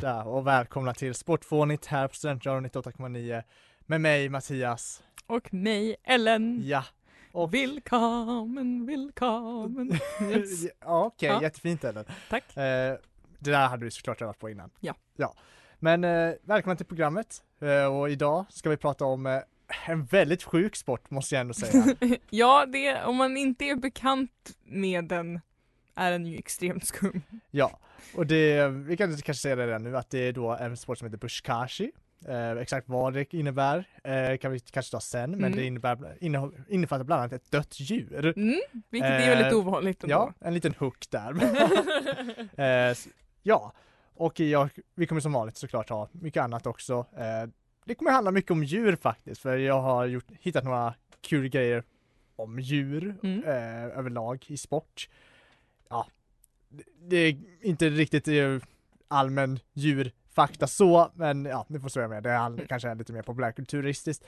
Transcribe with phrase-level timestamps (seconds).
[0.00, 3.42] Eftermiddag och välkomna till Sportfånigt här på Studentradion 98,9
[3.86, 5.02] med mig Mattias.
[5.26, 6.60] Och mig, Ellen.
[6.64, 6.84] Ja,
[7.32, 9.92] och Willkommen, willkommen.
[10.22, 10.64] Yes.
[10.80, 11.42] ja, okej, Ja.
[11.42, 12.04] jättefint Ellen.
[12.30, 12.56] Tack.
[12.56, 12.96] Eh,
[13.38, 14.70] det där hade du såklart övat på innan.
[14.80, 14.94] Ja.
[15.16, 15.34] Ja,
[15.78, 19.38] men eh, välkomna till programmet eh, och idag ska vi prata om eh,
[19.86, 21.84] en väldigt sjuk sport måste jag ändå säga.
[22.30, 25.40] ja, det, om man inte är bekant med den
[26.00, 27.22] är den ju extremt skum.
[27.50, 27.78] ja,
[28.14, 30.98] och det, vi kan kanske säga det redan nu att det är då en sport
[30.98, 31.92] som heter bushkashi.
[32.28, 35.52] Eh, exakt vad det innebär eh, kan vi kanske ta sen, men Mm.
[35.56, 38.32] det innebär, innehåll, innefattar bland annat ett dött djur.
[38.36, 40.14] Mm, vilket är väldigt Eh, ovanligt ändå.
[40.14, 41.32] Ja, en liten hook där.
[42.90, 42.96] eh,
[43.42, 43.72] ja,
[44.14, 47.06] och jag, vi kommer som vanligt såklart ha mycket annat också.
[47.16, 47.48] Eh,
[47.84, 51.84] det kommer handla mycket om djur faktiskt, för jag har gjort, hittat några kul grejer
[52.36, 53.44] om djur Mm.
[53.44, 55.08] eh, överlag i sport.
[55.90, 56.06] Ja,
[57.08, 58.56] det, är inte riktigt eh,
[59.08, 62.22] allmän djurfakta så, men ja, ni får säga med.
[62.22, 64.24] Det är all, kanske är lite mer populärkulturistiskt.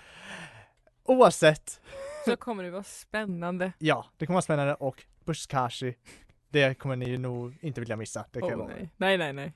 [1.05, 1.81] Oavsett,
[2.25, 3.73] Så kommer det vara spännande.
[3.79, 5.95] Ja, det kommer vara spännande och Bushkashi,
[6.49, 8.25] det kommer ni nog inte vilja missa.
[8.31, 8.79] Det kan jag Åh, lova.
[8.79, 8.91] nej.
[8.97, 9.53] nej, nej, nej.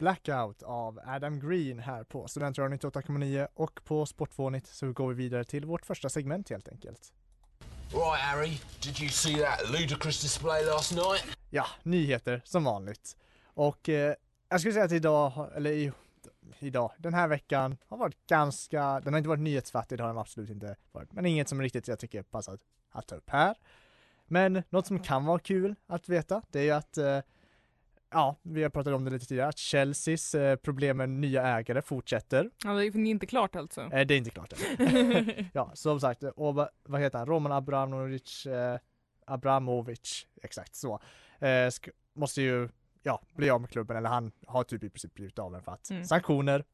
[0.00, 5.44] Blackout av Adam Green här på Studentradion 98,9 och på Sportfånigt så går vi vidare
[5.44, 7.12] till vårt första segment helt enkelt.
[7.92, 11.36] Right, Harry, did you see that ludicrous display last night?
[11.50, 13.16] Ja, nyheter som vanligt.
[13.44, 14.14] Och eh,
[14.48, 15.92] jag skulle säga att idag, eller i,
[16.58, 20.18] idag, den här veckan har varit ganska, den har inte varit nyhetsfattig, det har den
[20.18, 22.58] absolut inte varit, men inget som riktigt jag tycker passar
[22.90, 23.56] att ta upp här.
[24.26, 27.18] Men något som kan vara kul att veta, det är ju att eh,
[28.12, 31.82] Ja, vi har pratat om det lite tidigare, att Chelseas eh, problem med nya ägare
[31.82, 32.50] fortsätter.
[32.64, 33.80] Ja, det är inte klart alltså.
[33.80, 34.52] Eh, det är inte klart.
[35.52, 36.54] Ja, som sagt, och
[36.84, 37.26] vad, heter han?
[37.28, 38.78] Roman Abramovic, eh,
[39.26, 41.00] Abramovic, exakt så.
[41.38, 41.70] Eh,
[42.14, 42.68] måste ju,
[43.02, 45.72] ja, bli av med klubben, eller han har typ i princip blivit av den för
[45.72, 46.04] att Mm.
[46.04, 46.64] sanktioner.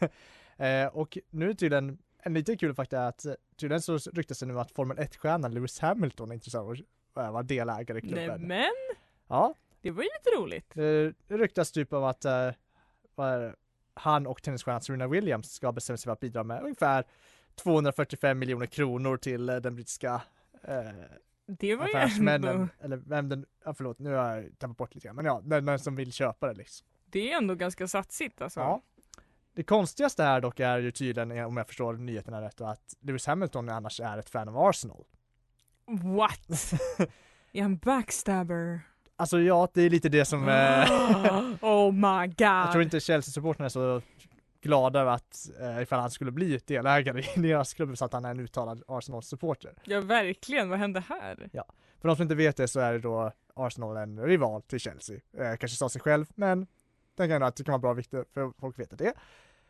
[0.56, 4.46] eh, och nu tydligen, en lite kul fakta är att eh, tydligen så ryktas det
[4.46, 6.70] nu att Formel 1-stjärnan Lewis Hamilton är intresserad av
[7.14, 8.42] att vara delägare i nej, klubben.
[8.42, 8.70] men
[9.28, 10.74] Ja, det var ju lite roligt.
[11.28, 12.50] det ryktas typ om att eh,
[13.94, 17.04] han och tennisstjärnan Serena Williams ska ha bestämt sig för att bidra med ungefär
[17.54, 20.22] 245 miljoner kronor till eh, den brittiska
[20.62, 20.90] eh,
[21.46, 25.06] Det var affärsmännen, ändå, eller vem den, ja, förlåt nu har jag tappat bort lite
[25.06, 26.86] grann, men ja, den, den som vill köpa det liksom.
[27.06, 28.60] det är ändå ganska satsigt alltså.
[28.60, 28.82] Ja.
[29.54, 33.26] Det konstigaste här dock är ju tydligen, eh, om jag förstår nyheterna rätt, att Lewis
[33.26, 35.04] Hamilton annars är ett fan av Arsenal.
[35.86, 36.72] What?
[37.52, 38.80] Är han backstabber?
[39.22, 40.84] Alltså ja, det är lite det som eh,
[41.60, 42.40] oh my god.
[42.40, 44.02] Jag tror inte Chelsea-supportrarna är så
[44.62, 48.24] glada över att eh, ifall han skulle bli delägare i deras klubb så att han
[48.24, 49.74] är en uttalad Arsenal-supporter.
[49.84, 51.50] Ja verkligen, vad hände här?
[52.00, 55.16] För de som inte vet det så är det då Arsenal en rival till Chelsea.
[55.38, 56.66] Eh, kanske sa sig själv, men
[57.16, 59.12] jag kan att det kan vara bra viktigt för folk veta det.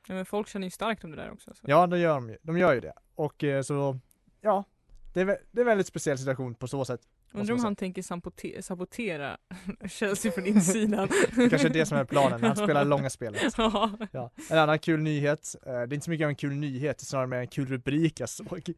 [0.06, 1.54] Ja, men folk känner ju starkt om det där också.
[1.54, 1.60] Så.
[1.66, 2.92] Ja, de gör, de, ju- de gör ju det.
[3.14, 3.98] Och eh, så,
[4.40, 4.64] ja,
[5.12, 7.00] det är, det är en väldigt speciell situation på så sätt.
[7.34, 9.36] Undrar om han tänker sabote- sabotera
[9.88, 11.08] Chelsea från insidan.
[11.50, 13.54] Kanske det som är planen, han spelar långa spelet.
[13.58, 13.90] ja.
[14.12, 14.30] Ja.
[14.50, 17.02] En annan kul nyhet, eh, det är inte så mycket av en kul nyhet, det
[17.02, 18.68] är snarare mer en kul rubrik jag såg.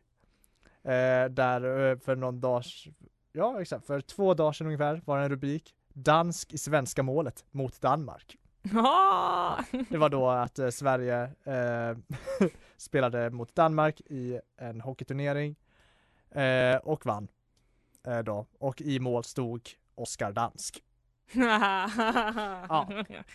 [0.84, 2.62] Eh, där eh, för någon dag,
[3.32, 7.44] ja exakt, för två dagar sedan ungefär var det en rubrik Dansk i svenska målet
[7.50, 8.36] mot Danmark.
[9.88, 11.96] Det var då att Sverige eh,
[12.76, 15.56] spelade mot Danmark i en hockeyturnering
[16.30, 17.28] eh, och vann
[18.06, 18.46] eh, då.
[18.58, 19.60] Och i mål stod
[19.94, 20.82] Oskar Dansk.
[22.68, 22.88] ja.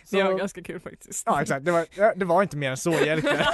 [0.04, 1.22] Så- Det var ganska kul faktiskt.
[1.26, 3.38] Ja exakt, det var, det var inte mer än så egentligen.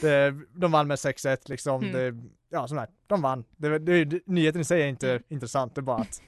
[0.00, 1.92] det, de vann med 6-1 liksom, Mm.
[1.92, 3.44] det, ja sån här, de vann.
[3.56, 5.22] Det, det, det, nyheten i sig är inte Mm.
[5.28, 6.22] intressant, det är bara att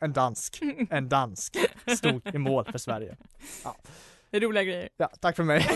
[0.00, 0.60] en dansk,
[0.90, 1.56] en dansk
[1.96, 3.16] stod i mål för Sverige.
[3.64, 3.76] Ja.
[4.30, 4.88] Det är roliga grejer.
[4.96, 5.66] Ja, tack för mig.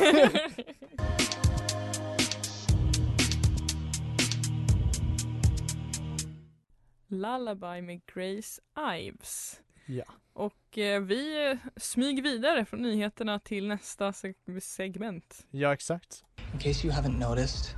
[7.08, 8.60] Lullaby med Grace
[8.98, 9.60] Ives.
[9.86, 10.04] Ja.
[10.32, 15.46] Och eh, vi eh, smyger vidare från nyheterna till nästa seg- segment.
[15.50, 16.24] Ja, exakt.
[16.52, 17.76] In case you haven't noticed,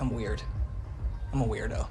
[0.00, 0.38] I'm weird.
[1.32, 1.84] I'm a weirdo.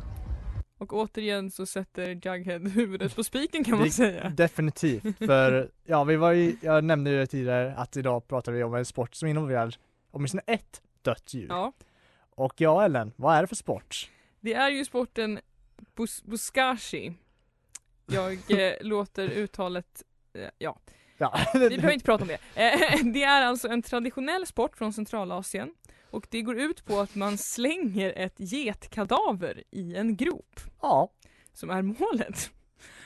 [0.78, 4.30] Och återigen så sätter Jughead huvudet på spiken kan man Det- säga.
[4.30, 8.76] Definitivt, för ja, vi var ju, jag nämnde ju tidigare att idag pratar vi om
[8.76, 9.76] en sport som involverar
[10.12, 11.46] åtminstone ett dött djur.
[11.50, 11.74] Ja,
[12.36, 14.10] Och ja, Ellen, vad är det för sport?
[14.42, 15.40] det är ju sporten
[15.96, 17.14] bus- buskashi.
[18.06, 20.04] Jag eh, låter uttalet,
[20.34, 20.80] eh, ja,
[21.22, 22.40] Ja, vi behöver inte prata om det.
[22.56, 25.74] Eh, det är alltså en traditionell sport från Centralasien
[26.10, 31.12] och det går ut på att man slänger ett getkadaver i en grop ja.
[31.54, 32.52] som är målet.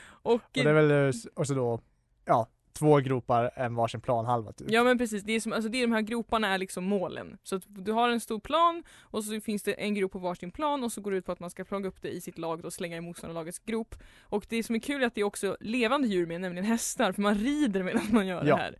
[0.05, 1.79] Och, Och det är väl eh, också då,
[2.25, 4.71] ja, två gropar, en varsin planhalva typ.
[4.71, 7.37] Ja men precis, det är, som, alltså det är de här groparna är liksom målen.
[7.43, 10.51] Så att du har en stor plan och så finns det en grop på varsin
[10.51, 12.37] plan och så går det ut på att man ska plocka upp det i sitt
[12.37, 13.95] lag och slänga i motståndarlagets grop.
[14.21, 17.11] Och det som är kul är att det är också levande djur med, nämligen hästar,
[17.11, 18.55] för man rider medan man gör Ja.
[18.55, 18.75] det här.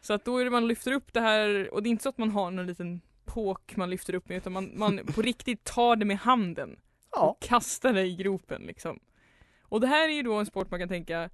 [0.00, 2.08] Så att då är det man lyfter upp det här, och det är inte så
[2.08, 5.64] att man har någon liten påk man lyfter upp med utan man, man på riktigt
[5.64, 6.76] tar det med handen
[7.12, 8.98] Ja, och kastar det i gropen liksom.
[9.62, 11.30] Och det här är ju då en sport man kan tänka,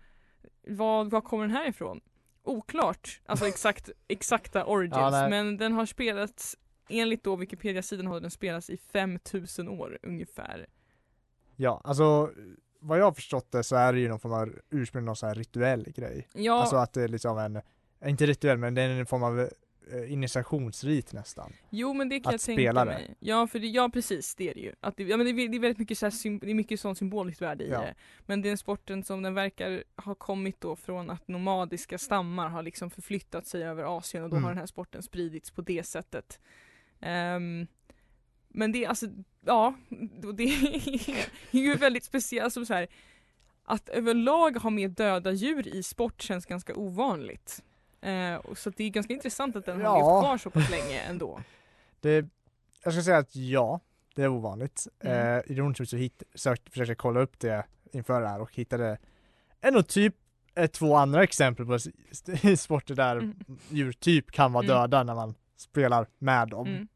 [0.69, 2.01] vad, vad kommer den här ifrån?
[2.43, 6.57] Oklart, alltså exakt, exakta origins, Ja, men den har spelats,
[6.89, 10.67] enligt då Wikipedia-sidan har den spelats i 5000 år ungefär.
[11.57, 12.31] ja, alltså
[12.81, 15.29] vad jag har förstått det så är det ju någon form av ursprung, någon sån
[15.29, 16.29] här rituell grej.
[16.35, 17.61] Ja, Alltså att det är liksom en,
[18.05, 19.49] inte rituell men det är en form av
[20.09, 21.53] initiationsrit nästan.
[21.71, 23.07] jo men det kan att jag spela tänka det.
[23.07, 23.17] mig.
[23.21, 24.73] Ja, för det, ja precis, det är det ju.
[24.81, 26.81] Att det, ja, men det, är- det är väldigt mycket, så här, det är mycket
[26.81, 27.81] sånt symboliskt värde i Ja.
[27.81, 27.95] det.
[28.27, 32.91] Men den sporten som den verkar ha kommit då från att nomadiska stammar har liksom
[32.91, 34.45] förflyttat sig över Asien och då Mm.
[34.45, 36.41] har den här sporten spridits på det sättet.
[37.01, 37.67] Ehm,
[38.49, 39.07] men det är alltså,
[39.47, 39.75] ja,
[40.35, 42.87] det är ju väldigt speciellt, alltså så här,
[43.65, 47.63] att överlag ha med döda djur i sport känns ganska ovanligt.
[48.05, 49.95] Eh, så det är ganska intressant att den har Ja.
[49.97, 51.41] levt kvar så pass länge ändå.
[52.01, 52.27] Det,
[52.85, 53.81] jag ska säga att ja,
[54.15, 54.87] det är ovanligt.
[55.01, 55.37] Mm.
[55.39, 58.99] Eh, ironiskt så hit, sökt, försökte jag kolla upp det inför det här och hittade
[59.61, 60.15] ändå typ
[60.55, 61.79] eh, två andra exempel på
[62.57, 63.37] sporter där Mm.
[63.69, 64.77] djur typ kan vara Mm.
[64.77, 66.67] döda när man spelar med dem.
[66.67, 66.89] Mm.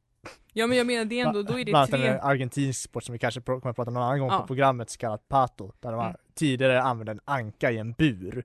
[0.53, 3.13] Ja men jag menar det ändå, då är det Bland tre en argentinsk sport som
[3.13, 4.41] vi kanske kommer att prata om någon annan gång Ja.
[4.41, 6.17] på programmet så kallat pato, där de har Mm.
[6.35, 8.45] tidigare använde en anka i en bur.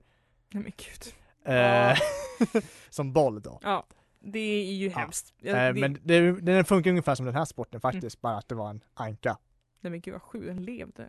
[0.50, 1.14] Nej men gud.
[1.44, 1.98] Eh,
[2.90, 3.60] som boll då.
[3.62, 3.86] Ja,
[4.20, 4.98] det är ju Ja.
[4.98, 5.34] hemskt.
[5.38, 5.80] Ja, Eh, det, Mm.
[5.80, 8.80] men det, den funkar ungefär som den här sporten faktiskt, bara att det var en
[8.94, 9.36] anka.
[9.80, 11.08] Nej men gud vad sjukt, den levde.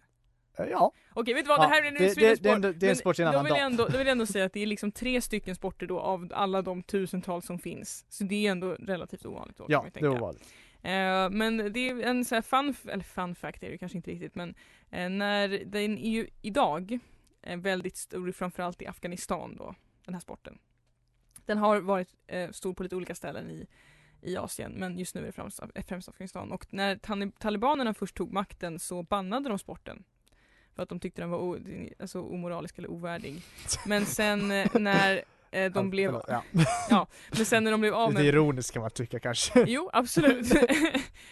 [0.58, 2.84] Eh, ja, Okej vet du vad, Ja, det här är det, svinigt det, det, är
[2.84, 3.62] är en sport i en annan vill, dag.
[3.62, 6.32] ändå, då vill jag ändå säga att det är liksom tre stycken sporter då av
[6.36, 8.06] alla de tusentals som finns.
[8.10, 10.10] Så det är ändå relativt ovanligt då Ja, det tänka.
[10.10, 10.44] var vanligt.
[10.82, 14.12] Eh, men det är en så här fun, eller fun fact är det kanske inte
[14.12, 14.56] riktigt men
[15.18, 17.00] när den är ju idag
[17.58, 19.76] väldigt stor framförallt i Afghanistan då,
[20.06, 20.58] den här sporten.
[21.46, 23.68] Den har varit eh, stor på lite olika ställen i,
[24.22, 28.34] i Asien men just nu är det främst, främst Afghanistan och när talibanerna först tog
[28.34, 30.04] makten så bannade de sporten.
[30.76, 31.58] För att de tyckte den var o,
[32.00, 33.42] alltså, omoralisk eller ovärdig.
[33.86, 35.16] Men sen eh, när
[35.52, 36.44] eh, de Ja, blev, förlåt,
[36.90, 37.08] Ja.
[37.32, 39.64] men sen när de blev av Lite med ironiskt kan man tycka kanske.
[39.68, 40.54] Jo, absolut.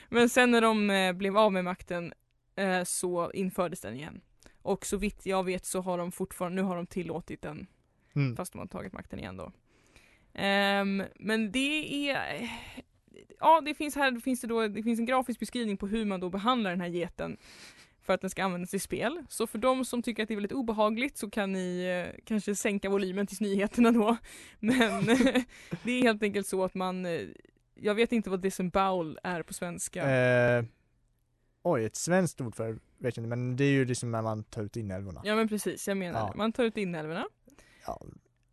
[0.10, 2.14] Men sen när de eh, blev av med makten
[2.56, 4.22] eh, så infördes den igen.
[4.62, 7.68] Och så vitt jag vet så har de fortfarande, nu har de tillåtit den
[8.16, 8.36] Mm.
[8.36, 9.52] fast de har tagit makten igen då.
[10.34, 12.50] Ehm, men det är,
[13.40, 16.06] ja det finns här, det finns det då, det finns en grafisk beskrivning på hur
[16.06, 17.38] man då behandlar den här geten
[18.02, 19.24] för att den ska användas i spel.
[19.30, 22.56] Så för de som tycker att det är väldigt obehagligt så kan ni eh, kanske
[22.56, 24.18] sänka volymen tills nyheterna då.
[24.60, 25.06] Men
[25.84, 27.22] det är helt enkelt så att man, eh,
[27.76, 30.12] jag vet inte vad disembowel är på svenska.
[30.12, 30.64] Eh,
[31.64, 34.44] oj, ett svenskt ord för vet jag inte, men det är ju liksom när man
[34.44, 35.22] tar ut inälvorna.
[35.24, 36.34] Ja men precis, jag menar Ja.
[36.36, 37.26] Man tar ut inälvorna
[37.86, 38.02] Ja.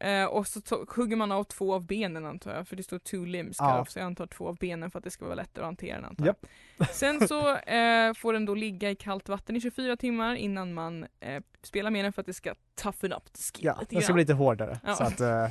[0.00, 2.98] Eh, och så to- hugger man av två av benen antar jag, för det står
[2.98, 3.84] two limbs Ja.
[3.88, 6.04] så jag antar två av benen för att det ska vara lättare att hantera den
[6.04, 6.88] antar jag.
[6.90, 11.06] Sen så eh, får den då ligga i kallt vatten i 24 timmar innan man
[11.20, 14.12] eh, spelar med den för att det ska toughen up the skin Ja, den ska
[14.12, 14.80] bli lite hårdare.
[14.84, 14.94] Ja.
[14.94, 15.46] Så att, eh,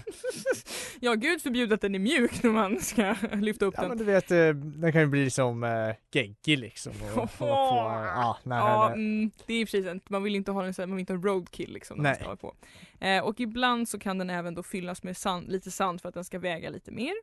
[0.99, 3.89] ja gud förbjude att den är mjuk när man ska lyfta upp ja den.
[3.89, 6.93] men du vet, eh, den kan ju bli som eh, geggig liksom.
[7.15, 9.15] Och, och få, ja, nej, Ja, nej, nej.
[9.17, 10.09] mm, det är i och för sig sant.
[10.09, 11.97] Man vill inte ha den så här, man vill inte ha roadkill liksom.
[11.97, 12.15] när man Nej.
[12.15, 12.55] ska hålla på.
[12.99, 16.15] Eh, och ibland så kan den även då fyllas med sand, lite sand för att
[16.15, 17.13] den ska väga lite mer.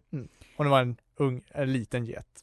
[0.56, 2.42] Och det var en ung, en liten get.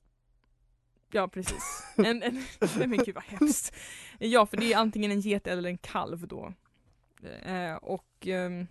[1.15, 1.83] Ja precis.
[1.97, 2.43] En, en,
[2.77, 3.75] nej men gud vad hemskt.
[4.19, 6.53] Ja för det är antingen en get eller en kalv då.
[7.25, 8.67] Eh, och ehm,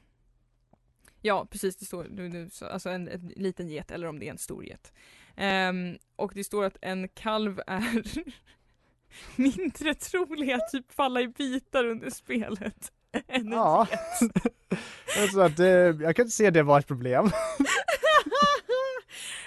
[1.25, 4.27] Ja precis, det står nu, nu, så- alltså en, en liten get eller om det
[4.27, 4.93] är en stor get.
[5.37, 8.03] Ehm, och det står att en kalv är
[9.41, 12.93] mindre trolig att typ falla i bitar under spelet.
[13.29, 13.87] än en Ja.
[15.33, 17.31] så att, eh, jag kan inte se det vara ett problem.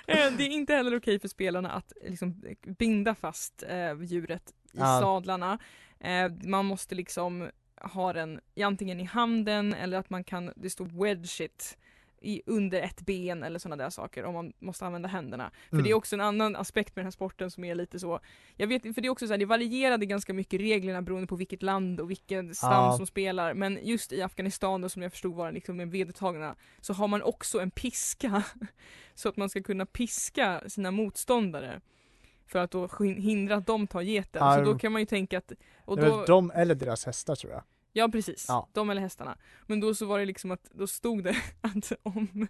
[0.07, 2.41] Eh, Det är inte heller okej för spelarna att liksom
[2.77, 4.99] binda fast eh, djuret i Ja.
[5.01, 5.59] sadlarna.
[5.99, 7.49] Eh, man måste liksom
[7.81, 11.77] ha den antingen i handen eller att man kan, det står wedge it
[12.21, 15.51] i, under ett ben eller sådana där saker om man måste använda händerna.
[15.69, 15.83] För Mm.
[15.83, 18.19] det är också en annan aspekt med den här sporten som är lite så,
[18.55, 21.35] jag vet för det är också så här, det varierade ganska mycket reglerna beroende på
[21.35, 22.97] vilket land och vilken stam Ja.
[22.97, 23.53] som spelar.
[23.53, 27.21] Men just i Afghanistan då, som jag förstod var liksom en vedertagna så har man
[27.23, 28.43] också en piska
[29.13, 31.81] så att man ska kunna piska sina motståndare
[32.47, 34.41] för att då hindra att de tar geten.
[34.45, 35.51] Ja, så då kan man ju tänka att,
[35.85, 37.63] och då, de eller deras hästar tror jag.
[37.93, 38.67] ja precis, Ja.
[38.73, 39.37] de eller hästarna.
[39.67, 42.47] Men då så var det liksom att, då stod det att om,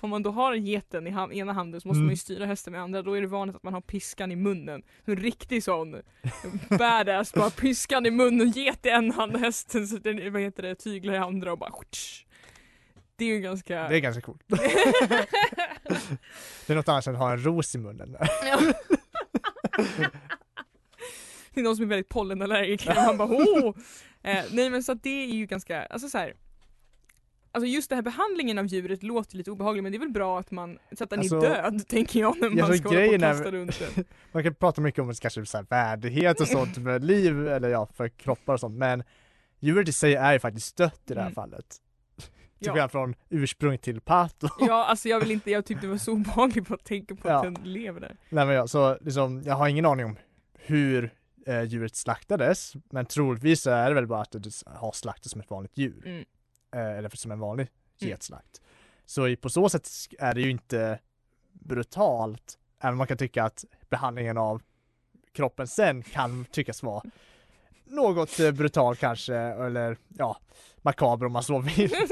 [0.00, 2.06] om man då har geten i ham- ena handen så måste Mm.
[2.06, 4.36] man ju styra hästen med andra, då är det vanligt att man har piskan i
[4.36, 4.82] munnen.
[5.04, 5.96] Så en riktig sån
[6.78, 10.62] badass, bara piskan i munnen, get i en hand och hästen så den, vad heter
[10.62, 11.72] det, tyglar i andra och bara
[13.16, 14.42] Det är ju ganska Det är ganska coolt.
[16.66, 18.16] Det är något annat än att ha en ros i munnen.
[21.54, 23.76] Det är någon som är väldigt pollenallergiker och man bara oh!
[24.22, 26.34] eh, Nej men så att det är ju ganska, alltså så här.
[27.52, 30.38] Alltså just den här behandlingen av djuret låter lite obehaglig men det är väl bra
[30.40, 33.08] att man, så att den Alltså, är död tänker jag när man så ska hålla
[33.08, 34.04] på och kasta runt den.
[34.32, 37.88] Man kan prata mycket om kanske så här värdighet och sånt med liv, eller ja,
[37.96, 39.02] för kroppar och sånt, men
[39.60, 41.34] djuret i sig är ju faktiskt dött i det här Mm.
[41.34, 41.76] fallet.
[42.58, 42.72] Till Ja.
[42.72, 44.48] skillnad från ursprung till pato.
[44.60, 47.34] ja alltså jag vill inte, jag tyckte det var så obehagligt att tänka på att
[47.44, 47.50] Ja.
[47.50, 48.16] den lever där.
[48.28, 50.16] Nej men ja, så liksom, jag har ingen aning om
[50.54, 51.14] hur
[51.46, 55.40] eh, djuret slaktades, men troligtvis så är det väl bara att det har slaktats som
[55.40, 56.02] ett vanligt djur.
[56.06, 56.24] Mm.
[56.74, 57.68] Eh, eller som en vanlig
[58.00, 58.10] Mm.
[58.10, 58.60] getslakt.
[59.06, 59.88] Så i, på så sätt
[60.18, 60.98] är det ju inte
[61.52, 64.62] brutalt, även om man kan tycka att behandlingen av
[65.32, 67.02] kroppen sen kan tyckas vara
[67.90, 70.36] något eh, brutal kanske, eller ja,
[70.82, 71.90] makaber om man så vill.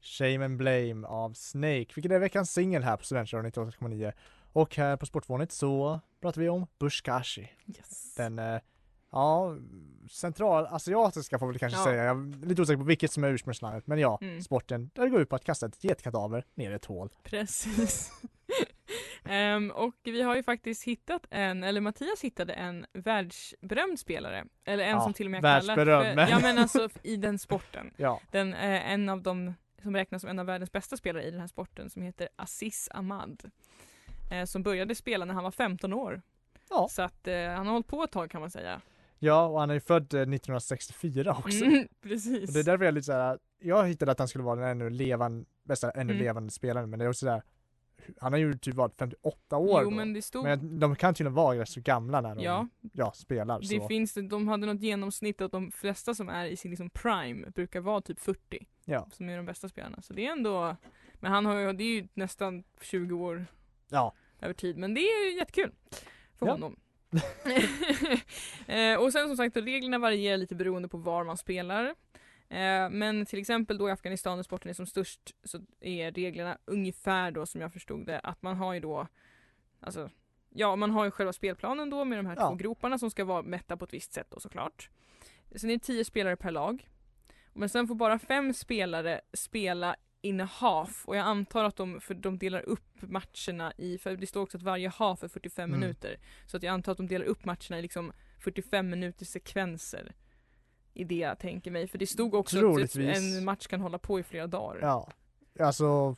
[0.00, 4.12] Shame and Blame av Snake, vilket är veckans singel här på Studentradion 98,9.
[4.52, 7.48] Och här på Sportvanligt så pratar vi om Bushkashi.
[7.66, 8.14] Yes.
[8.16, 8.60] Den, eh,
[9.16, 9.56] ja,
[10.10, 11.84] centralasiatiska får vi kanske Ja.
[11.84, 12.04] säga.
[12.04, 14.42] Jag är lite osäker på vilket som är ursprungslandet, men ja, Mm.
[14.42, 17.10] sporten där det går ut på att kasta ett getkadaver ner i ett hål.
[17.22, 18.12] Precis.
[19.24, 24.44] Ehm, och vi har ju faktiskt hittat en, eller Mattias hittade en världsberömd spelare.
[24.64, 27.90] Eller en Ja, som till och med världsberömd, för, Ja men alltså i den sporten.
[27.96, 31.30] Ja, Den är en av de som räknas som en av världens bästa spelare i
[31.30, 33.50] den här sporten som heter Aziz Ahmad.
[34.32, 36.22] Eh, som började spela när han var 15 år.
[36.70, 36.88] Ja.
[36.90, 38.80] Så att eh, han har hållit på ett tag kan man säga.
[39.18, 41.64] Ja och han är ju född eh, 1964 också.
[41.64, 42.48] Mm, precis.
[42.48, 44.68] Och det är därför jag är lite såhär, jag hittade att han skulle vara den
[44.68, 46.24] ännu levande, bästa ännu Mm.
[46.24, 47.42] levande spelaren, men det är också där
[48.20, 49.96] han har ju typ varit 58 år Jo då.
[49.96, 53.12] men det stod Men de kan tydligen vara rätt så gamla när de Ja, ja,
[53.12, 53.60] spelar.
[53.60, 53.88] det så.
[53.88, 57.80] finns, de hade något genomsnitt att de flesta som är i sin liksom prime brukar
[57.80, 58.66] vara typ 40.
[58.84, 59.08] Ja.
[59.12, 60.02] Som är de bästa spelarna.
[60.02, 60.76] Så det är ändå,
[61.14, 63.46] men han har ju, det är ju nästan 20 år
[63.88, 64.14] Ja.
[64.40, 64.76] över tid.
[64.76, 65.72] Men det är ju jättekul
[66.38, 66.52] för Ja.
[66.52, 66.76] honom.
[68.66, 71.84] eh, och sen som sagt, reglerna varierar lite beroende på var man spelar.
[72.48, 76.58] Eh, men till exempel då i Afghanistan där sporten är som störst så är reglerna
[76.64, 79.06] ungefär då som jag förstod det att man har ju då
[79.80, 80.10] Alltså
[80.50, 82.48] Ja man har ju själva spelplanen då med de här Ja.
[82.48, 84.90] två groparna som ska vara mätta på ett visst sätt då såklart.
[85.56, 86.88] Sen är det tio spelare per lag.
[87.52, 92.00] Men sen får bara fem spelare spela in a half och jag antar att de,
[92.00, 95.64] för de delar upp matcherna i, för det står också att varje half är 45
[95.70, 95.80] Mm.
[95.80, 96.16] minuter.
[96.46, 100.12] Så att jag antar att de delar upp matcherna i liksom 45 minuters sekvenser.
[100.94, 101.88] I det jag tänker mig.
[101.88, 103.16] För det stod också att Troligtvis.
[103.38, 104.78] en match kan hålla på i flera dagar.
[104.82, 105.10] Ja,
[105.60, 106.16] alltså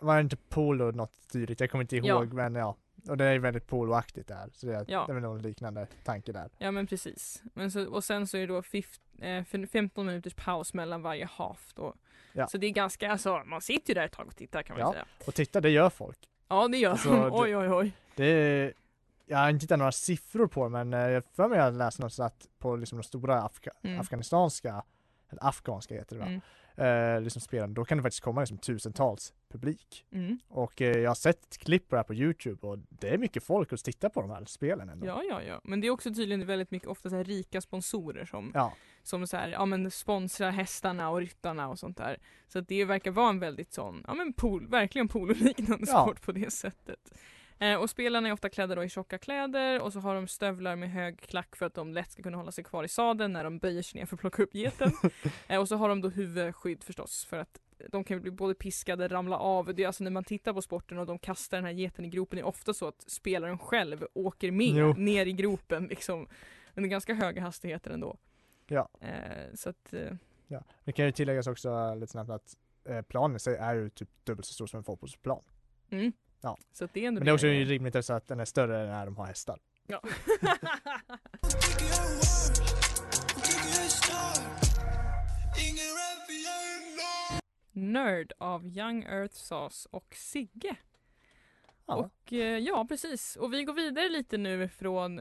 [0.00, 1.60] var det inte polo något dylikt?
[1.60, 2.34] Jag kommer inte ihåg Ja.
[2.34, 2.76] men ja.
[3.08, 5.04] Och det är väldigt poloaktigt där, så det är, Ja.
[5.06, 6.50] det är väl någon liknande tanke där.
[6.58, 7.42] Ja men precis.
[7.54, 11.02] Men så, och sen så är det då fif, eh, fem- 15 minuters paus mellan
[11.02, 11.94] varje half då.
[12.36, 12.46] Ja.
[12.46, 14.80] Så det är ganska, alltså man sitter ju där ett tag och tittar kan man
[14.86, 14.92] Ja.
[14.92, 15.04] säga.
[15.26, 16.18] Och titta, det gör folk.
[16.48, 17.30] Ja det gör Alltså, de.
[17.32, 17.92] Oj oj oj.
[18.16, 18.72] Det är,
[19.26, 21.98] jag har inte tittat några siffror på men eh, jag för mig att jag läst
[21.98, 24.00] något att på liksom de stora afga, Mm.
[24.00, 24.82] afghanistanska,
[25.30, 26.26] eller afghanska heter det va?
[26.26, 26.40] Mm.
[26.76, 30.04] Eh, liksom spelen, då kan det faktiskt komma liksom tusentals publik.
[30.12, 30.38] Mm.
[30.48, 33.18] Och eh, jag har sett ett klipp på det här på Youtube och det är
[33.18, 35.06] mycket folk som tittar på de här spelen ändå.
[35.06, 35.60] Ja ja ja.
[35.64, 39.26] Men det är också tydligen väldigt mycket ofta så här rika sponsorer som, Ja, som
[39.26, 42.18] så här, ja men sponsrar hästarna och ryttarna och sånt där.
[42.48, 46.02] Så att det verkar vara en väldigt sån, ja men pool, verkligen pololiknande Ja.
[46.02, 47.12] sport på det sättet.
[47.58, 50.90] Eh, och spelarna är ofta klädda i tjocka kläder och så har de stövlar med
[50.90, 53.58] hög klack för att de lätt ska kunna hålla sig kvar i sadeln när de
[53.58, 54.92] böjer sig ner för att plocka upp geten.
[55.48, 59.08] eh, och så har de då huvudskydd förstås för att de kan bli både piskade,
[59.08, 59.74] ramla av.
[59.74, 62.08] Det är alltså när man tittar på sporten och de kastar den här geten i
[62.08, 64.94] gropen det är ofta så att spelaren själv åker med Jo.
[64.98, 66.28] ner i gropen liksom
[66.74, 68.16] under ganska höga hastigheter ändå.
[68.66, 68.88] Ja.
[69.00, 70.12] Eh, så att eh,
[70.48, 70.64] Ja.
[70.84, 73.90] Det kan ju tilläggas också eh, lite snabbt att eh, planen i sig är ju
[73.90, 75.42] typ dubbelt så stor som en fotbollsplan.
[75.90, 76.12] Mm.
[76.44, 76.56] Ja.
[76.72, 77.64] Så det är ändå Men det är också det.
[77.64, 79.58] rimligt så att den är större när de har hästar.
[79.86, 80.00] Ja.
[87.72, 90.76] Nörd av Young Earth Sauce och Sigge.
[91.86, 91.94] Ja.
[91.94, 93.36] Och eh, ja, precis.
[93.36, 95.20] Och vi går vidare lite nu från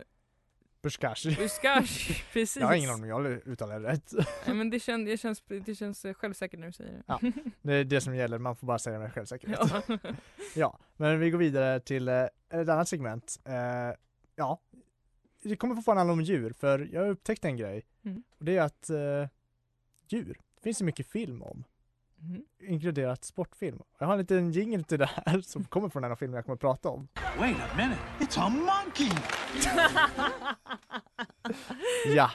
[0.84, 1.36] Buskashi.
[1.40, 2.24] Buskash.
[2.34, 2.58] precis.
[2.58, 4.14] Jag har ingen aning om jag uttalar det rätt.
[4.46, 7.04] Nej, men det, känns, det, känns, det känns självsäkert när du säger det.
[7.08, 7.20] Ja.
[7.62, 9.60] Det är det som gäller, man får bara säga det med självsäkerhet.
[9.88, 9.98] Ja.
[10.56, 13.40] Ja, men vi går vidare till eh, ett annat segment.
[13.46, 13.96] Eh,
[14.36, 14.60] ja,
[15.44, 17.86] det kommer fortfarande handla om djur, för jag har upptäckt en grej.
[18.06, 18.24] Mm.
[18.38, 19.30] Och det är att eh,
[20.08, 21.64] djur finns det mycket film om,
[22.24, 22.44] Mhm.
[22.60, 23.80] inkluderat sportfilm.
[24.00, 26.46] Jag har en liten jingle till det här som kommer från en av filmerna jag
[26.46, 27.08] kommer att prata om.
[27.40, 29.10] Wait a minute, it's a monkey!
[32.16, 32.32] Ja,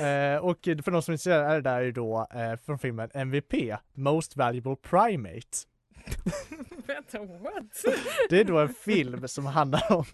[0.00, 2.78] eh, och för de som inte ser det, är det där ju då eh, från
[2.78, 3.54] filmen MVP,
[3.94, 5.58] Most Valuable Primate.
[6.86, 7.84] Vänta, what?
[8.30, 10.04] Det är då en film som handlar om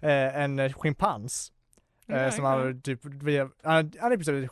[0.00, 1.52] eh, en schimpans.
[2.08, 3.04] Eh, som har typ,
[3.62, 4.50] han han är precis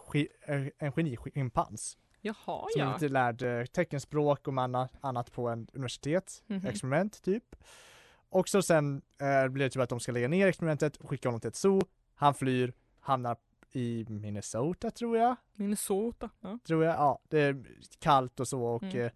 [0.78, 1.96] en geni-schimpans.
[2.20, 2.34] Jaha,
[2.70, 2.92] Som ja.
[2.92, 6.66] lite lärd eh, teckenspråk och anna- annat på en universitet, Mhm.
[6.66, 7.56] experiment typ.
[8.30, 11.40] Och så sen eh, blir det typ att de ska lägga ner experimentet skicka honom
[11.40, 11.80] till ett zoo.
[12.14, 13.36] Han flyr, hamnar
[13.72, 15.36] i Minnesota tror jag.
[15.54, 16.30] Minnesota.
[16.40, 16.58] Ja.
[16.66, 17.18] Tror jag, ja.
[17.28, 17.64] Det är
[17.98, 19.00] kallt och så och Mm.
[19.00, 19.10] eh,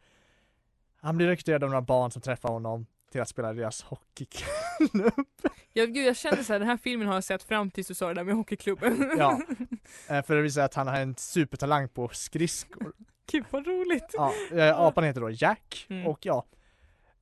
[0.97, 5.13] han blir rekryterad av några barn som träffar honom till att spela deras hockeyklubb.
[5.75, 7.95] Ja, gud, jag kände så här, den här filmen har jag sett fram tills du
[7.95, 9.11] sa det där med hockeyklubben.
[9.19, 9.41] Ja.
[10.09, 12.93] Eh, för det visar att han har en supertalang på skridskor.
[13.33, 14.11] Gud vad roligt.
[14.13, 16.07] Ja, eh, apan heter då Jack Mm.
[16.07, 16.47] och ja,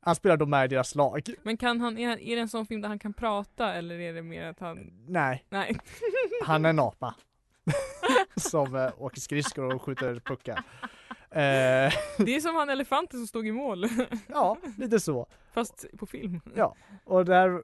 [0.00, 1.28] han spelar då med i deras lag.
[1.42, 4.22] Men kan han, är, det en sån film där han kan prata eller är det
[4.22, 5.78] mer att han, Nej, nej.
[6.44, 7.14] han är en apa.
[8.36, 10.62] som eh, åker skridskor och skjuter puckar.
[11.32, 13.84] Eh, Det är som han elefanten som stod i mål.
[14.28, 15.26] ja, lite så.
[15.52, 16.40] Fast på film.
[16.54, 16.76] Ja.
[17.04, 17.62] Och där,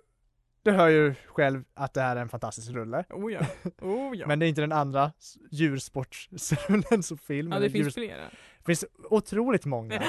[0.62, 3.04] du hör ju själv att det här är en fantastisk rulle.
[3.10, 3.40] Oh ja.
[3.80, 4.26] Oh ja.
[4.28, 5.12] Men det är inte den andra
[5.50, 7.52] djursportsrullen som film.
[7.52, 8.20] ja det finns djurs- flera.
[8.58, 10.02] det finns otroligt många.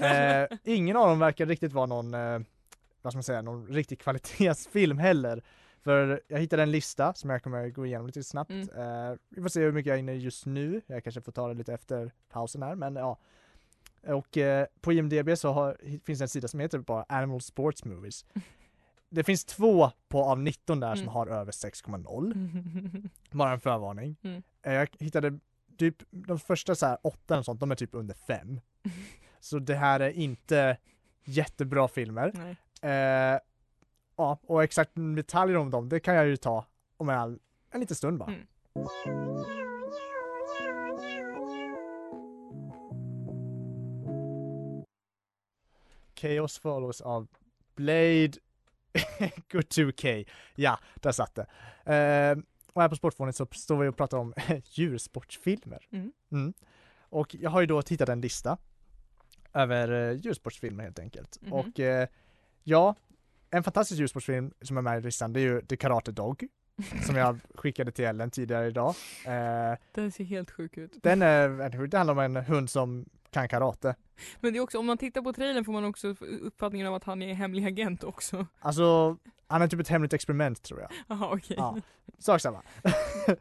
[0.00, 2.38] Eh, ingen av dem verkar riktigt vara någon, eh,
[3.02, 5.42] vad ska man säga, någon riktig kvalitetsfilm heller.
[5.84, 8.50] För jag hittade en lista som jag kommer gå igenom lite snabbt.
[8.50, 8.68] Mm.
[9.10, 10.80] Eh, vi får se hur mycket jag är inne i just nu.
[10.86, 13.18] Jag kanske får ta det lite efter pausen här, men ja.
[14.06, 17.84] Och eh, på IMDB så har, finns det en sida som heter bara Animal Sports
[17.84, 18.24] Movies.
[19.08, 21.12] Det finns två på av 19 där som Mm.
[21.14, 23.08] har över 6,0.
[23.30, 24.16] Bara en förvarning.
[24.22, 24.42] Mm.
[24.62, 25.38] Eh, Jag hittade
[25.78, 28.60] typ de första så här åtta och sånt, de är typ under fem.
[29.40, 30.76] Så det här är inte
[31.24, 32.32] jättebra filmer.
[34.16, 37.38] Ja, och exakt detaljer om dem, det kan jag ju ta om en,
[37.70, 38.30] en liten stund bara.
[38.30, 38.46] Mm.
[46.20, 47.26] Chaos follows av
[47.74, 48.32] Blade
[49.50, 50.28] Good 2K.
[50.54, 51.46] Ja, där satt det.
[51.94, 52.38] Eh,
[52.72, 55.86] och här på Sportfånet så står vi och pratar om djursportsfilmer.
[55.90, 56.12] Mm.
[56.32, 56.54] Mm.
[56.98, 58.58] Och jag har ju då tittat en lista
[59.52, 61.38] över eh, djursportsfilmer helt enkelt.
[61.42, 61.52] Mhm.
[61.52, 62.08] Och eh,
[62.62, 62.94] ja,
[63.56, 66.48] en fantastisk djursportsfilm som är med i listan det är ju The Karate Dog
[67.06, 68.94] som jag skickade till Ellen tidigare idag.
[69.26, 70.92] Eh, Den ser helt sjuk ut.
[71.02, 73.94] den är, det handlar om en hund som kan karate.
[74.40, 76.08] Men det är också, om man tittar på trailern får man också
[76.42, 78.46] uppfattningen av att han är hemlig agent också.
[78.60, 80.90] Alltså, han är typ ett hemligt experiment tror jag.
[81.18, 81.56] Jaha okej.
[81.58, 81.76] Ja,
[82.18, 82.62] sak samma.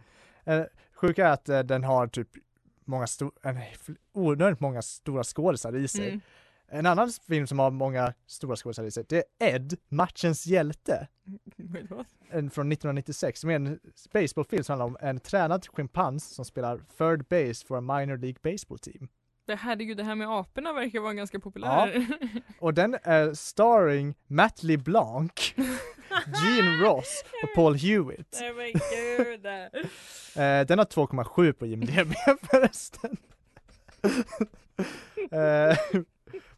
[0.45, 2.27] Eh, Sjuka är att eh, den har typ
[2.85, 6.07] många sto- en fl- onödigt många stora skådisar i sig.
[6.07, 6.21] Mm.
[6.73, 11.07] En annan film som har många stora sig, det är Ed, matchens hjälte.
[12.29, 13.79] En från 1996, som är en
[14.13, 18.37] baseballfilm som handlar om en tränad schimpans som spelar third base for a minor League
[18.43, 19.07] baseball team.
[19.47, 22.05] Det herregud, det här med aporna verkar vara ganska populär.
[22.59, 25.31] Och den är starring Matt LeBlanc,
[26.25, 28.37] Gene Ross och Paul Hewitt.
[28.39, 29.45] Nej men gud.
[29.45, 32.13] Eh, den har 2,7 på IMDB
[32.51, 33.17] förresten.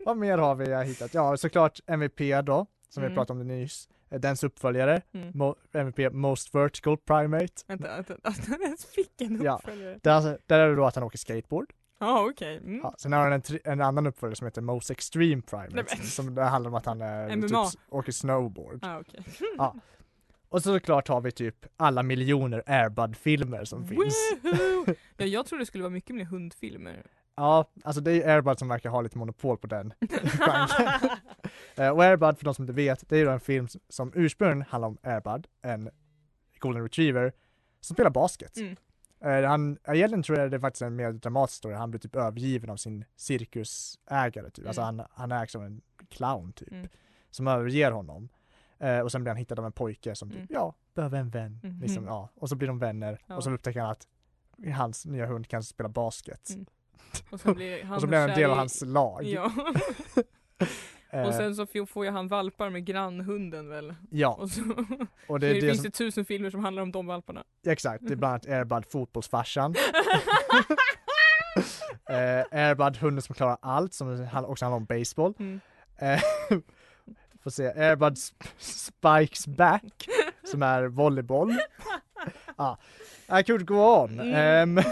[0.06, 1.14] Eh, vad mer har vi hittat?
[1.14, 3.16] Ja, såklart MVP då, som vi Mm.
[3.16, 3.90] pratade om nyss.
[4.10, 5.32] Eh, Dens uppföljare, Mm.
[5.32, 7.54] Mo- MVP Most Vertical Primate.
[7.68, 9.56] Vänta, vänta, att han ens fick en Ja.
[9.56, 10.00] uppföljare.
[10.04, 11.74] Där, alltså, där är det då att han åker skateboard.
[12.00, 12.58] Ja okej.
[12.58, 12.80] Mm.
[12.84, 16.08] Ja, sen har han en, en annan uppföljare som heter Most Extreme Nej, Primates men-
[16.08, 17.48] som det handlar om att han är, MMA.
[17.72, 18.80] typ, åker snowboard.
[18.82, 19.24] Ah, okej.
[20.50, 24.16] Och så såklart har vi typ alla miljoner Airbud-filmer som finns.
[24.44, 24.86] Woohoo!
[25.18, 27.04] Ja jag tror det skulle vara mycket mer hundfilmer.
[27.36, 31.00] Ja, alltså det är Airbud som verkar ha lite monopol på den genren.
[31.78, 34.62] Eh, och Airbud, för de som inte vet, det är ju en film som- ursprungligen
[34.70, 35.90] handlar om Airbud, en
[36.60, 37.34] golden retriever,
[37.82, 38.58] som spelar basket.
[38.58, 38.76] Mm.
[39.20, 42.16] Eh, han, egentligen tror jag det är faktiskt en mer dramatisk historia, han blir typ
[42.16, 45.00] övergiven av sin cirkusägare typ, alltså Mm.
[45.00, 46.88] han, han ägs av en clown typ, Mm.
[47.32, 48.30] som överger honom.
[48.80, 50.48] Eh, och sen blir han hittad av en pojke som typ, Mm.
[50.50, 51.60] ja, behöver en vän.
[51.64, 51.80] Mhm.
[51.82, 52.30] Liksom, ja.
[52.36, 53.36] Och så blir de vänner, Ja.
[53.36, 54.08] och så upptäcker han att
[54.76, 56.50] hans nya hund kan spela basket.
[56.50, 56.66] Mm.
[57.30, 59.24] Och sen blir han och så blir han en del av hans lag.
[59.24, 59.52] Ja.
[61.10, 63.96] Eh, Och sen så får- ju han valpar med grannhunden väl.
[64.12, 64.62] ja, Och så
[65.28, 67.44] och det, det det finns som, det tusen filmer som handlar om de valparna.
[67.68, 69.76] exakt, det är bland annat Airbud fotbollsfarsan,
[72.10, 75.34] eh, Airbud hunden som klarar allt, som också handlar om baseball.
[75.40, 75.60] Mm.
[77.46, 80.08] Får se, Airbud Sp- Spikes Back,
[80.52, 81.54] som är volleyboll.
[82.58, 82.78] Ja,
[83.40, 84.20] I could go on.
[84.20, 84.34] Mm.
[84.36, 84.74] Ehm,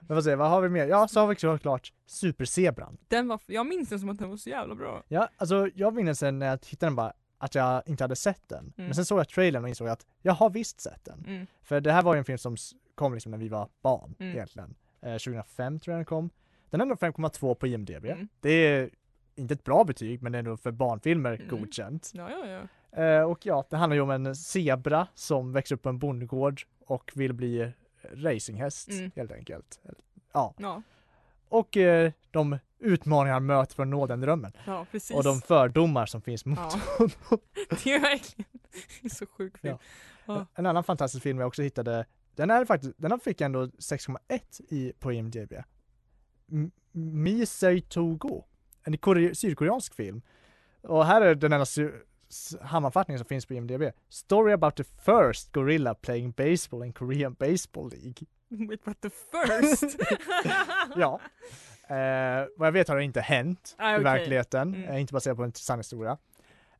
[0.00, 0.86] men får se, vad har vi mer?
[0.86, 2.96] Ja, så har vi såklart Superzebran.
[3.08, 5.02] Den var, jag minns den som att den var så jävla bra.
[5.08, 8.48] Ja, alltså jag minns sen när jag hittade den bara att jag inte hade sett
[8.48, 8.58] den.
[8.58, 8.72] Mm.
[8.76, 11.24] Men sen såg jag trailern och insåg att jag har visst sett den.
[11.26, 11.46] Mm.
[11.62, 12.56] För det här var ju en film som
[12.94, 14.32] kom liksom när vi var barn Mm.
[14.32, 14.74] egentligen.
[15.02, 16.30] Eh, 2005 tror jag den kom.
[16.70, 18.04] Den har ändå 5,2 på IMDB.
[18.04, 18.28] Mm.
[18.40, 18.90] Det är
[19.36, 21.48] inte ett bra betyg men ändå för barnfilmer Mm.
[21.48, 22.10] godkänt.
[22.14, 23.02] Ja, ja, ja.
[23.02, 26.62] Eh, och ja, det handlar ju om en zebra som växer upp på en bondgård
[26.86, 27.72] och vill bli
[28.12, 29.10] racinghäst Mm.
[29.16, 29.80] helt enkelt.
[30.32, 30.82] Ja, Ja,
[31.48, 34.52] och eh, de utmaningar han möter för att nå den drömmen.
[34.66, 35.16] ja precis.
[35.16, 36.80] Och de fördomar som finns mot Ja.
[36.98, 37.10] honom.
[37.84, 38.48] Det är verkligen
[39.00, 39.76] det är så sjuk film.
[40.26, 40.46] Ja.
[40.54, 44.92] En annan fantastisk film jag också hittade, den är faktiskt, den fick ändå 6,1 i,
[44.98, 45.52] på IMDB.
[46.92, 48.44] Misei Togo,
[48.84, 50.22] en kore- sydkoreansk film.
[50.82, 51.66] Och här är den enda
[52.28, 53.82] sammanfattningen som finns på IMDB.
[54.08, 58.14] Story about the first gorilla playing baseball in Korean Baseball League.
[58.68, 59.96] Wait, what the first?
[60.96, 61.20] Ja.
[61.88, 64.04] Eh, vad jag vet har det inte hänt Ah, i okej.
[64.04, 64.88] verkligheten, Mm.
[64.88, 66.18] eh, inte baserat på en sann historia.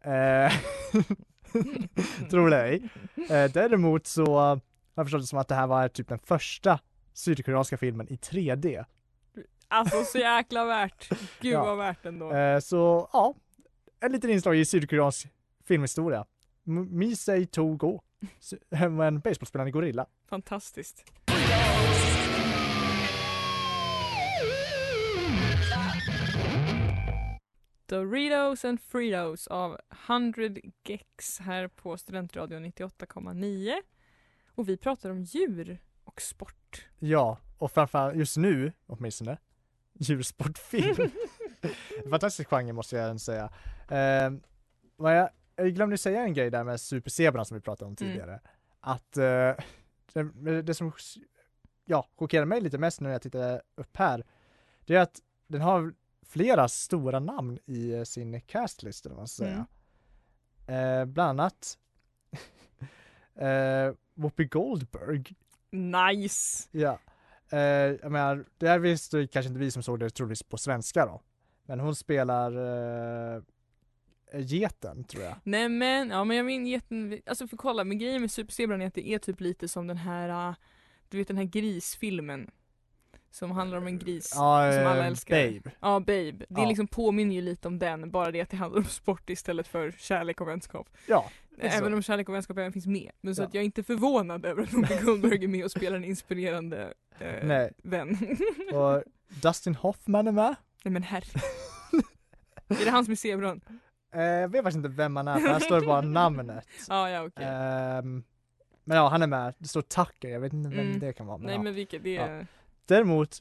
[0.00, 0.52] Eh,
[2.30, 2.88] tror det ej.
[3.30, 4.60] Eh, däremot så har
[4.94, 6.78] jag förstått det som att det här var typ den första
[7.12, 8.84] sydkoreanska filmen i 3D.
[9.68, 11.08] Alltså så jäkla värt.
[11.40, 11.64] Gud Ja.
[11.64, 12.32] vad värt ändå.
[12.32, 13.34] Eh, så ja,
[14.00, 15.26] en liten inslag i sydkoreansk
[15.64, 16.24] filmhistoria.
[16.66, 18.00] M- Misei Togo,
[18.80, 20.06] en baseballspelande gorilla.
[20.28, 21.04] Fantastiskt.
[27.86, 30.42] Doritos and Fritos av 100
[30.88, 33.72] Gex här på Studentradion 98,9.
[34.54, 36.86] Och vi pratar om djur och sport.
[36.98, 39.38] Ja, och framförallt just nu åtminstone,
[39.94, 41.10] djursportfilm.
[42.10, 43.50] Fantastisk genre måste jag säga.
[43.88, 44.30] Eh,
[44.96, 48.12] vad jag, jag glömde säga en grej där med superzebran som vi pratade om Mm.
[48.12, 48.40] tidigare.
[48.80, 49.52] Att eh,
[50.12, 50.92] det, det som
[51.84, 54.24] ja, chockerade mig lite mest när jag tittade upp här,
[54.84, 55.94] det är att den har
[56.26, 59.66] flera stora namn i sin castlist, eller vad man ska säga.
[60.66, 61.78] Eh, bland annat
[63.34, 65.24] eh, Whoopi Goldberg.
[65.70, 66.68] Nice!
[66.70, 66.98] Ja.
[67.54, 71.06] Eh, jag menar, det här visste kanske inte vi som såg det troligtvis på svenska
[71.06, 71.22] då.
[71.66, 72.52] Men hon spelar
[73.36, 73.42] eh,
[74.32, 75.34] geten tror jag.
[75.44, 78.86] Nej men, ja men jag menar geten, alltså för kolla, men grejen med Superzebran är
[78.86, 80.54] att det är typ lite som den här, ah,
[81.08, 82.50] du vet den här grisfilmen.
[83.34, 85.36] Som handlar om en gris Ja, som alla eh, älskar.
[85.36, 85.70] Babe.
[85.80, 86.32] Ja, Babe.
[86.32, 86.68] Det Ja.
[86.68, 89.90] liksom påminner ju lite om den, bara det att det handlar om sport istället för
[89.98, 90.88] kärlek och vänskap.
[91.08, 91.76] Ja, det är så.
[91.78, 93.10] Även om kärlek och vänskap även finns med.
[93.20, 93.46] Men så Ja.
[93.46, 96.92] att jag är inte förvånad över att Whoopi Goldberg är med och spelar en inspirerande
[97.18, 97.72] eh, Nej.
[97.82, 98.36] vän.
[98.74, 99.02] Och
[99.42, 100.54] Dustin Hoffman är med.
[100.84, 101.40] Nej men herre.
[102.68, 103.60] är det han som är zebran?
[104.14, 106.64] Eh, jag vet faktiskt inte vem han är, här står det bara namnet.
[106.88, 107.44] Ja, ja okej.
[107.46, 108.24] Ehm,
[108.84, 109.54] men ja, han är med.
[109.58, 110.98] Det står Tucker, jag vet inte vem Mm.
[111.00, 111.38] det kan vara.
[111.38, 111.62] Men Nej ja.
[111.62, 112.46] men vilket, det är...
[112.86, 113.38] Däremot,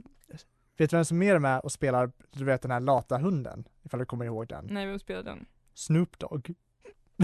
[0.78, 3.68] vet du vem som mer är med och spelar, du vet den här lata hunden?
[3.84, 4.68] Ifall du kommer ihåg den.
[4.72, 5.46] Nej vem spelar den?
[5.74, 6.54] Snoop Dogg.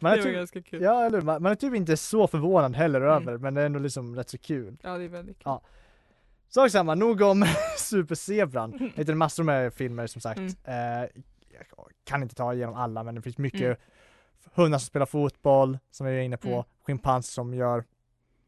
[0.00, 0.82] man, är det var typ, ganska kul.
[0.82, 3.12] ja, eller, man, man är typ inte så förvånad heller Mm.
[3.28, 4.76] över, men det är ändå liksom rätt så kul.
[4.82, 5.42] Ja det är väldigt kul.
[5.44, 5.62] Ja.
[6.48, 7.44] Sak samma, nog om
[7.78, 8.72] Superzebran.
[8.80, 10.38] Jag hittade massor med filmer som sagt.
[10.38, 10.54] Mm.
[10.64, 11.08] Eh,
[11.52, 11.66] jag
[12.04, 13.76] kan inte ta igenom alla, men det finns mycket Mm.
[14.54, 16.64] Hundar som spelar fotboll, som vi är inne på, Mm.
[16.82, 17.84] schimpanser som gör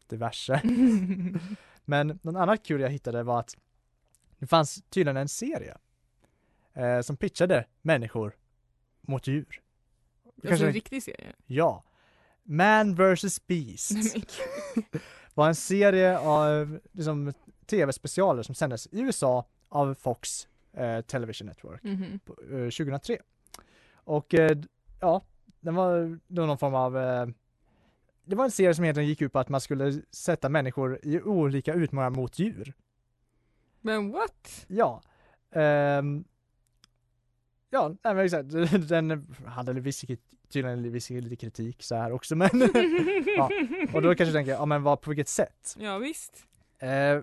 [0.07, 0.61] diverse.
[1.85, 3.57] Men något annat kul jag hittade var att
[4.39, 5.77] det fanns tydligen en serie
[6.75, 8.37] eh, som pitchade människor
[9.01, 9.63] mot djur.
[10.25, 11.33] Alltså Kanske- en riktig serie?
[11.47, 11.85] Ja.
[12.43, 13.93] Man vs Beast
[15.35, 17.33] var en serie av liksom,
[17.67, 21.83] tv-specialer som sändes i USA av Fox eh, Television Network
[22.25, 23.19] på, eh, 2003.
[23.95, 24.59] Och eh,
[25.01, 25.23] ja,
[25.61, 27.27] den var då någon form av eh,
[28.29, 31.21] det var en serie som egentligen gick ut på att man skulle sätta människor i
[31.21, 32.73] olika utmaningar mot djur.
[33.81, 34.67] Men what?
[34.67, 35.03] Ja.
[35.53, 36.25] Ehm,
[37.71, 38.49] ja, nej men exakt.
[38.89, 40.05] Den hade viss,
[40.49, 42.51] tydligen viss lite kritik så här också men
[43.37, 43.51] Ja,
[43.95, 45.77] och då kanske jag tänker, ja men vad, på vilket sätt?
[45.79, 46.47] Ja visst.
[46.79, 47.21] Eh,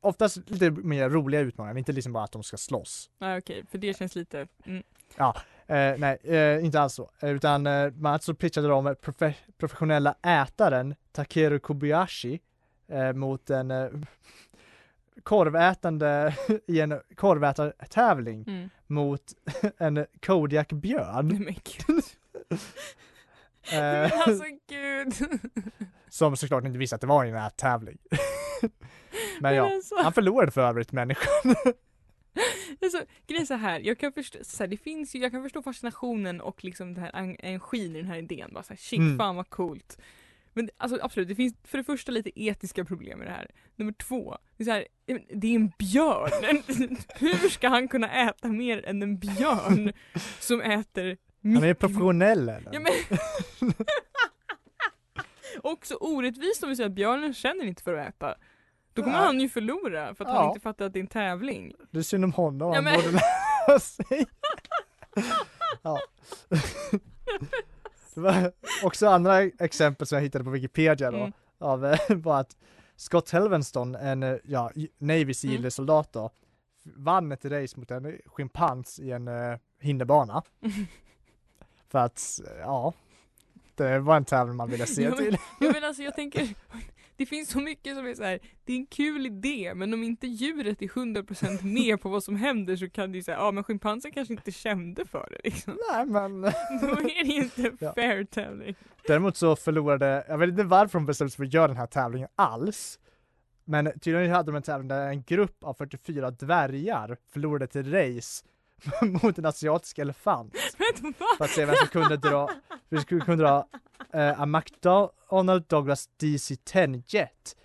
[0.00, 3.10] oftast lite mer roliga utmaningar, inte liksom bara att de ska slåss.
[3.18, 4.82] Nej okej, för det känns lite, mm.
[5.72, 7.10] Eh, nej, eh, inte alls så.
[7.20, 12.40] Eh, Utan eh, man alltså pitchade de profe- professionella ätaren Takeru Kobayashi
[12.88, 13.88] eh, mot en eh,
[15.22, 18.70] korvätande i en korvätartävling Mm.
[18.86, 19.22] mot
[19.78, 21.26] en Kodiak-björn.
[21.28, 22.04] Men gud.
[22.48, 25.14] Men Eh, alltså gud.
[26.08, 27.98] som såklart inte visste att det var en tävling.
[29.40, 31.54] Men ja, alltså, han förlorade för övrigt människan.
[32.82, 35.42] alltså, grejen är så här, jag kan förstå, så här, det finns ju, jag kan
[35.42, 38.50] förstå fascinationen och liksom det här en- energin i den här idén.
[38.52, 39.18] Bara så här, shit, Mm.
[39.18, 39.98] fan vad coolt.
[40.54, 43.50] Men alltså absolut, det finns för det första lite etiska problem med det här.
[43.76, 44.86] Nummer två, det är, här,
[45.34, 46.62] det är en björn.
[47.18, 49.92] Hur ska han kunna äta mer än en björn
[50.40, 52.70] som äter Han är mycket- professionell eller?
[52.72, 52.92] Ja, men...
[55.62, 58.34] Också orättvist om vi säger att björnen känner inte för att äta.
[58.94, 60.48] Då kommer han ju förlora för att han Ja.
[60.48, 61.72] inte fattar att det är en tävling.
[61.90, 64.26] Det är synd om honom, Ja, han men- borde lära sig.
[65.82, 65.98] ja.
[68.14, 68.52] Det var
[68.84, 71.32] också andra exempel som jag hittade på Wikipedia då, Mm.
[71.58, 72.56] av eh, var att
[72.96, 75.34] Scott Helvenston, en eh, ja, Navy Mm.
[75.34, 76.30] Seal-soldat då,
[76.84, 80.42] vann ett race mot en schimpans i en uh, hinderbana.
[81.88, 82.92] För att, eh, ja,
[83.74, 85.36] det var en tävling man ville se Ja, men- till.
[85.60, 86.40] Ja, men alltså jag tänker,
[87.22, 88.38] det finns så mycket som är så här.
[88.64, 92.36] det är en kul idé men om inte djuret är 100% med på vad som
[92.36, 95.78] händer så kan det ju säga, ja men schimpansen kanske inte kände för det liksom.
[95.92, 96.40] Nej men
[96.80, 97.92] Då är det inte Ja.
[97.94, 98.74] fair tävling.
[99.06, 101.86] Däremot så förlorade, jag vet inte varför de bestämde sig för att göra den här
[101.86, 102.98] tävlingen alls.
[103.64, 108.44] Men tydligen hade de en tävling där en grupp av 44 dvärgar förlorade ett race
[109.22, 110.56] mot en asiatisk elefant
[111.38, 112.50] för att se vem som kunde dra,
[112.88, 113.66] vi skulle kunna dra
[114.12, 117.56] eh, a McDonnell Douglas DC-10 Jet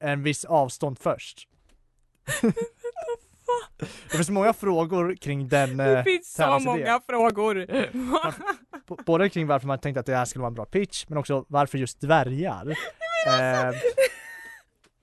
[0.00, 1.48] en viss avstånd först.
[4.10, 7.66] Det finns många frågor kring den, Det eh, finns så många frågor.
[9.04, 11.44] Både kring varför man tänkte att det här skulle vara en bra pitch, men också
[11.48, 12.70] varför just dvärgar.
[13.26, 13.74] Eh,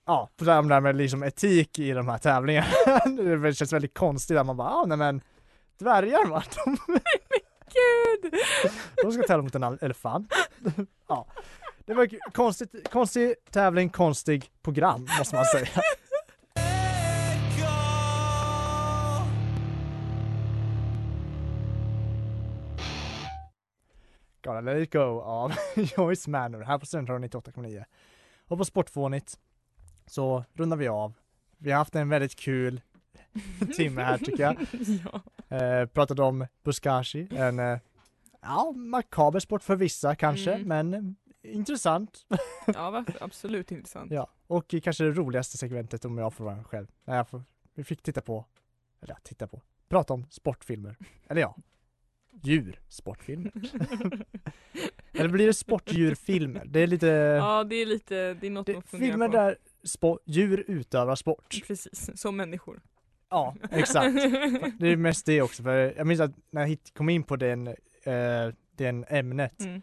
[0.05, 2.67] ja, på det här med liksom etik i de här tävlingarna.
[3.41, 5.21] det känns väldigt konstigt att man bara, ja nej men
[5.81, 6.77] dvärgar va, de,
[7.73, 8.33] Gud!
[9.03, 10.33] de ska tävla mot en elefant.
[11.07, 11.27] ja,
[11.85, 15.67] det var konstigt, konstig tävling, konstig program måste man säga.
[24.43, 25.53] Gotta let it go av
[25.97, 27.83] Joyce Manor här på Studentradion 98,9.
[28.47, 29.39] Och på Sportfånigt
[30.05, 31.13] så rundar vi av.
[31.57, 32.81] Vi har haft en väldigt kul
[33.75, 34.55] timme här tycker jag.
[35.13, 35.21] ja.
[35.51, 37.79] Eh, pratade om Buskashi, en eh,
[38.41, 40.67] ja, makaber sport för vissa kanske, Mm.
[40.67, 42.25] men intressant.
[42.73, 44.11] ja, absolut intressant.
[44.11, 46.87] Ja, och kanske det roligaste segmentet om jag får vara själv.
[47.05, 48.45] När jag får, vi fick titta på,
[49.01, 50.95] eller titta på, prata om sportfilmer.
[51.27, 51.55] Eller ja,
[52.43, 53.51] djur, sportfilmer.
[55.13, 56.65] eller blir det sportdjurfilmer?
[56.65, 59.33] Det är lite, Ja, det är lite, det är något det, fundera filmer på.
[59.33, 61.61] där spo, djur utövar sport.
[61.67, 62.81] Precis, som människor.
[63.31, 64.13] Ja, exakt.
[64.79, 67.67] Det är mest det också, för jag minns att när jag kom in på den,
[67.67, 67.73] eh,
[68.75, 69.81] den ämnet Mm.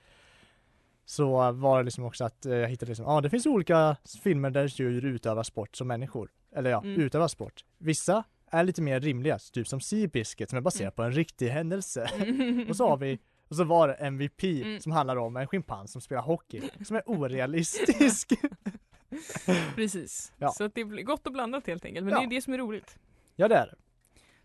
[1.04, 4.50] så var det liksom också att eh, jag hittade liksom, ja det finns olika filmer
[4.50, 6.30] där djur utövar sport som människor.
[6.56, 7.00] Eller ja, Mm.
[7.00, 7.64] utövar sport.
[7.78, 10.92] Vissa är lite mer rimliga, typ som Seabiscuit som är baserad Mm.
[10.94, 12.10] på en riktig händelse.
[12.68, 14.80] och så har vi, och så var det MVP Mm.
[14.80, 18.32] som handlar om en schimpans som spelar hockey, som är orealistisk.
[19.74, 20.32] Precis.
[20.38, 20.48] Ja.
[20.48, 22.04] Så att det blir gott och blandat helt enkelt.
[22.04, 22.20] Men Ja.
[22.20, 22.98] det är det som är roligt.
[23.38, 23.74] Ja det är det.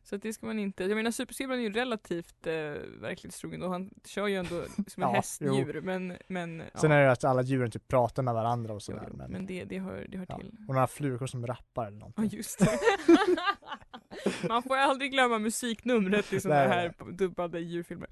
[0.06, 2.54] Så att det ska man inte, jag menar Superzebran är ju relativt eh,
[3.02, 6.98] verklighetstrogen och han kör ju ändå som en Ja, hästdjur men, men, Sen ja.
[6.98, 9.06] är det att alla djuren typ pratar med varandra och Jo, sådär.
[9.10, 10.38] jo, Men, men det, det hör, det hör ja.
[10.38, 10.52] till.
[10.68, 12.38] Och några flugor som rappar eller Ja någonting.
[12.38, 12.80] just det.
[14.48, 18.10] Man får aldrig glömma musiknumret i sådana här dubbade djurfilmer.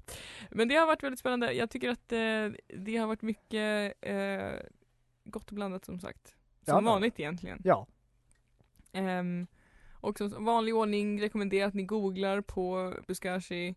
[0.50, 1.52] Men det har varit väldigt spännande.
[1.52, 4.52] Jag tycker att eh, det har varit mycket eh,
[5.24, 6.36] gott och blandat som sagt.
[6.64, 7.60] Ja, Som har vanligt egentligen.
[7.64, 7.86] Ja,
[8.92, 9.46] Ehm,
[10.02, 13.74] och som vanlig ordning rekommenderar att ni googlar på Buskashi.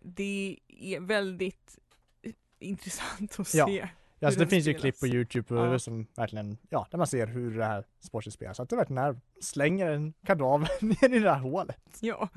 [0.00, 1.78] Det är väldigt
[2.22, 3.66] eh, intressant att Ja.
[3.66, 3.88] se.
[4.20, 4.80] Alltså hur det finns ju spelas.
[4.80, 5.78] klipp på Youtube och Ja.
[5.78, 8.56] som verkligen, ja, där man ser hur det här sporten spelas.
[8.56, 11.98] Så att det verkligen är, slänger en kadaver ner i det här hålet.
[12.00, 12.28] Ja.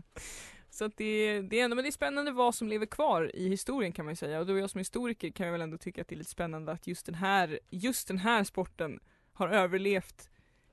[0.70, 3.50] Så att det, det är ändå, men det är spännande vad som lever kvar i
[3.50, 4.40] historien kan man ju säga.
[4.40, 6.72] Och då jag som historiker kan jag väl ändå tycka att det är lite spännande
[6.72, 9.00] att just den här, just den här sporten
[9.34, 10.30] har överlevt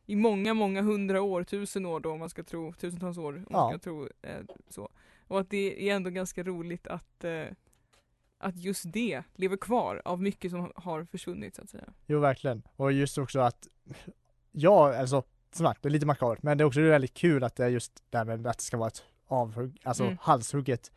[0.09, 3.47] i många, många hundra år, tusen år då om man ska tro, tusentals år om
[3.51, 3.68] man Ja.
[3.71, 4.88] ska tro eh, så.
[5.29, 7.44] Och att det är ändå ganska roligt att, eh,
[8.38, 11.85] att just det lever kvar av mycket som har försvunnit så att säga.
[12.07, 12.62] Jo, verkligen.
[12.77, 13.68] Och just också att,
[14.53, 17.64] ja, alltså, sagt, det är lite makabert, men det är också väldigt kul att det
[17.64, 20.16] är just det här med att det ska vara ett avhugg, alltså Mm.
[20.21, 20.92] halshugget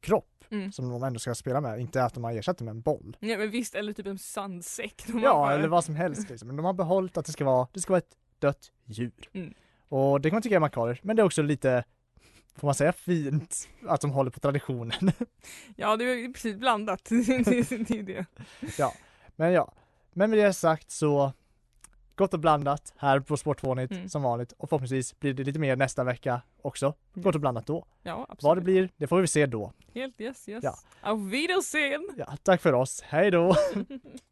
[0.00, 0.72] kropp Mm.
[0.72, 3.16] som de ändå ska spela med, inte att de har ersatt det med en boll.
[3.20, 5.02] Ja men visst, eller typ en sandsäck.
[5.08, 6.46] Ja, bara- eller vad som helst liksom.
[6.48, 9.28] Men de har behållit att det ska vara, det ska vara ett dött djur.
[9.32, 9.54] Mm.
[9.88, 11.84] Och det kan man tycka är makabert, men det är också lite,
[12.56, 14.92] får man säga fint, att de håller på traditionen.
[15.76, 18.26] Ja det är precis blandat, det, är det.
[19.36, 19.72] men ja,
[20.12, 21.32] men med det sagt så
[22.14, 24.08] gott och blandat här på Sportfånigt Mm.
[24.08, 26.94] som vanligt och förhoppningsvis blir det lite mer nästa vecka också.
[27.14, 27.86] Gott och blandat då.
[28.02, 28.42] Ja absolut.
[28.42, 29.72] Vad det blir, det får vi se då.
[29.94, 30.64] Helt yes yes.
[30.64, 30.74] Ja.
[31.02, 32.08] Auf Wiedersehen!
[32.16, 33.54] Ja, tack för oss, hej då!